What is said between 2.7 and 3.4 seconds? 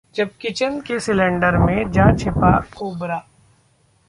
Cobra!